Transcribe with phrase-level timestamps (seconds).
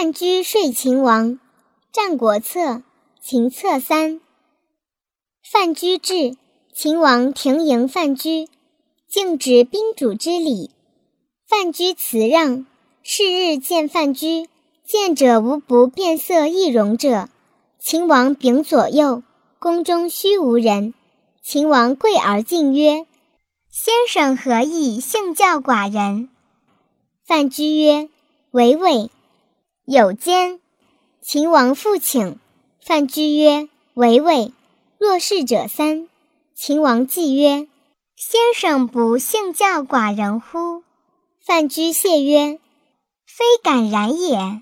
[0.00, 1.40] 范雎说秦王，
[1.90, 2.84] 战国策，
[3.20, 4.20] 秦策三。
[5.42, 6.36] 范雎至，
[6.72, 8.46] 秦王停迎范雎，
[9.08, 10.70] 敬止宾主之礼。
[11.48, 12.64] 范雎辞让。
[13.02, 14.46] 是日见范雎，
[14.86, 17.28] 见者无不变色易容者。
[17.80, 19.24] 秦王秉左右，
[19.58, 20.94] 宫中须无人。
[21.42, 23.04] 秦王贵而进曰
[23.68, 26.28] ：“先生何意幸教寡人？”
[27.26, 28.08] 范雎曰
[28.52, 29.10] ：“唯唯。”
[29.90, 30.60] 有间。
[31.22, 32.38] 秦王复请。
[32.78, 34.52] 范雎曰：“唯唯。”
[35.00, 36.10] 若是者三。
[36.54, 37.66] 秦王既曰
[38.14, 40.82] ：“先生不幸教寡人乎？”
[41.42, 42.58] 范雎谢曰
[43.24, 44.60] ：“非敢然也。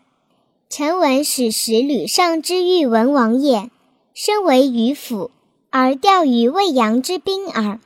[0.71, 3.69] 臣闻史时吕尚之欲文王也，
[4.15, 5.33] 身为虞府，
[5.71, 7.81] 而调于未阳之滨耳。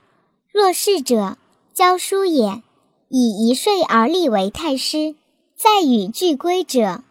[0.52, 1.38] 若是者，
[1.72, 2.60] 教书也。
[3.08, 5.14] 以一岁而立为太师，
[5.56, 7.02] 在与俱归者。”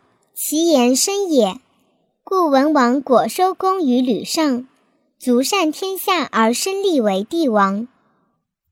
[0.42, 1.60] 其言深也，
[2.24, 4.70] 故文王果收功于吕尚，
[5.20, 7.90] 足善天下而身立为帝王。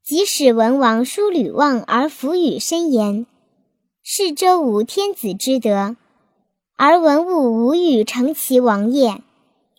[0.01, 3.25] 即使文王叔吕望而弗与深言，
[4.01, 5.97] 是周无天子之德，
[6.77, 9.21] 而文武无与成其王也。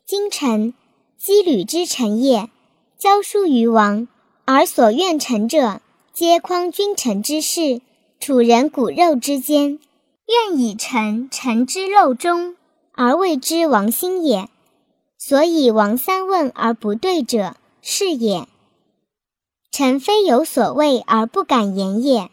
[0.07, 0.75] 今臣
[1.17, 2.51] 积吕之臣也，
[2.99, 4.07] 教书于王，
[4.45, 5.81] 而所愿臣者，
[6.13, 7.81] 皆匡君臣之事，
[8.21, 9.79] 处人骨肉之间。
[10.29, 12.55] 愿以臣臣之陋中，
[12.93, 14.51] 而谓之王心也。
[15.17, 18.47] 所以王三问而不对者，是也。
[19.73, 22.31] 臣非有所谓而不敢言也。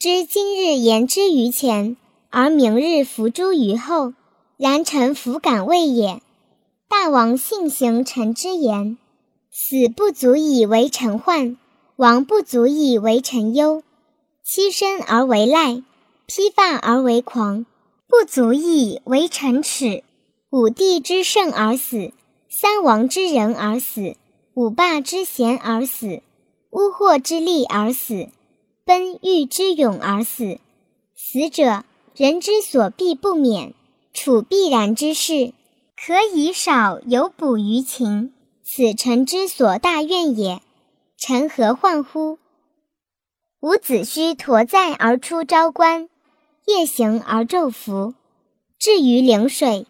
[0.00, 1.96] 知今日言之于前，
[2.30, 4.14] 而明日伏诛于后，
[4.56, 6.20] 然臣弗敢谓也。
[6.88, 8.98] 大王信行臣之言，
[9.52, 11.56] 死不足以为臣患，
[11.94, 13.84] 亡不足以为臣忧。
[14.42, 15.84] 欺身而为赖。
[16.30, 17.64] 披发而为狂，
[18.06, 20.02] 不足以为臣耻；
[20.50, 22.12] 五帝之圣而死，
[22.50, 24.14] 三王之仁而死，
[24.52, 26.20] 五霸之贤而死，
[26.68, 28.28] 巫祸之利而死，
[28.84, 30.58] 奔欲之勇而死。
[31.14, 31.84] 死者，
[32.14, 33.72] 人之所必不免，
[34.12, 35.54] 处必然之事，
[35.96, 38.34] 可以少有补于情。
[38.62, 40.60] 此臣之所大愿也。
[41.16, 42.38] 臣何患乎？
[43.60, 46.10] 伍子胥驮载而出昭关。
[46.68, 48.12] 夜行而昼伏，
[48.78, 49.86] 至于陵水，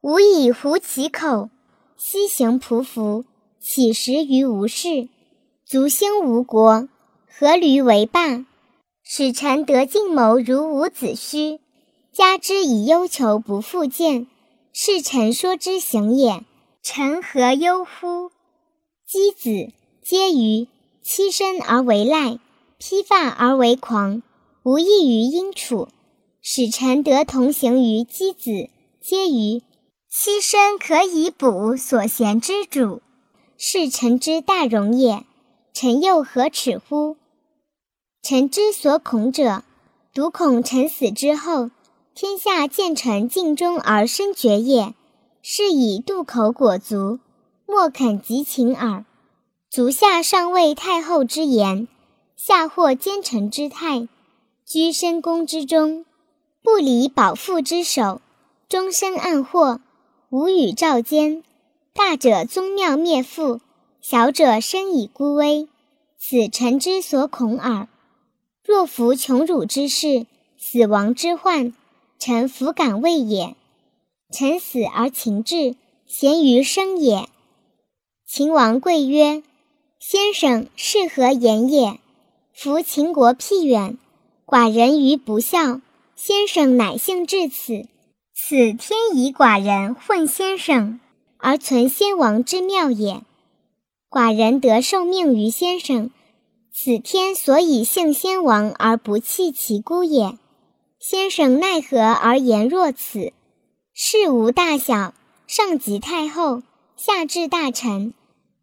[0.00, 1.50] 吾以狐其口，
[1.96, 3.24] 西行匍匐，
[3.60, 5.08] 乞食于无事，
[5.66, 6.88] 足兴吴国，
[7.36, 8.46] 阖闾为伴，
[9.02, 11.58] 使臣得进谋如伍子胥，
[12.12, 14.28] 加之以忧求不复见，
[14.72, 16.44] 是臣说之行也。
[16.80, 18.30] 臣何忧乎？
[19.04, 19.72] 箕子
[20.04, 20.68] 皆于
[21.02, 22.38] 欺身而为赖，
[22.78, 24.22] 披发而为狂，
[24.62, 25.88] 无异于殷楚。
[26.42, 28.70] 使臣得同行于箕子，
[29.00, 29.62] 皆于
[30.08, 33.02] 妻身可以补所贤之主，
[33.58, 35.24] 是臣之大荣也。
[35.72, 37.16] 臣又何耻乎？
[38.22, 39.62] 臣之所恐者，
[40.12, 41.70] 独恐臣死之后，
[42.14, 44.94] 天下见臣尽忠而身绝也。
[45.42, 47.18] 是以渡口果足，
[47.66, 49.06] 莫肯及秦耳。
[49.70, 51.86] 足下上谓太后之言，
[52.36, 54.08] 下获奸臣之态，
[54.66, 56.04] 居深宫之中。
[56.62, 58.20] 不离保父之手，
[58.68, 59.80] 终身暗惑，
[60.28, 61.42] 无与召奸。
[61.92, 63.60] 大者宗庙灭父，
[64.00, 65.68] 小者身以孤危，
[66.18, 67.88] 此臣之所恐耳。
[68.62, 70.26] 若服穷辱之事，
[70.58, 71.72] 死亡之患，
[72.18, 73.56] 臣弗敢畏也。
[74.30, 75.74] 臣死而秦至，
[76.06, 77.28] 贤于生也。
[78.26, 79.42] 秦王贵曰
[79.98, 81.98] ：“先生是何言也？
[82.52, 83.98] 夫秦国僻远，
[84.46, 85.80] 寡人于不孝。”
[86.22, 87.86] 先生乃幸至此，
[88.34, 91.00] 此天以寡人混先生，
[91.38, 93.22] 而存先王之妙也。
[94.10, 96.10] 寡人得受命于先生，
[96.74, 100.36] 此天所以幸先王而不弃其孤也。
[100.98, 103.32] 先生奈何而言若此？
[103.94, 105.14] 事无大小，
[105.46, 106.62] 上及太后，
[106.96, 108.12] 下至大臣，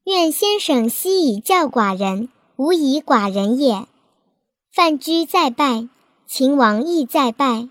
[0.03, 3.87] 愿先生悉以教寡人，无以寡人也。
[4.71, 5.89] 范雎再拜。
[6.29, 7.69] 秦王亦再拜。